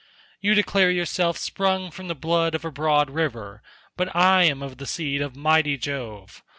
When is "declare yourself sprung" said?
0.55-1.91